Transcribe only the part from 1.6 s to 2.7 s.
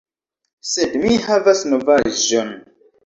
novaĵon